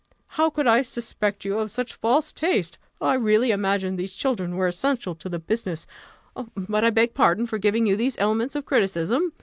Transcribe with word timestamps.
How 0.29 0.49
could 0.49 0.65
I 0.65 0.81
suspect 0.81 1.45
you 1.45 1.59
of 1.59 1.69
such 1.69 1.93
false 1.93 2.33
taste! 2.33 2.79
I 2.99 3.13
really 3.13 3.51
imagined 3.51 3.99
these 3.99 4.15
children 4.15 4.55
were 4.57 4.65
essential 4.65 5.13
to 5.13 5.29
the 5.29 5.37
business; 5.37 5.85
but 6.55 6.83
I 6.83 6.89
beg 6.89 7.13
pardon 7.13 7.45
for 7.45 7.59
giving 7.59 7.85
you 7.85 7.95
these 7.95 8.17
elements 8.17 8.55
of 8.55 8.65
criticism. 8.65 9.31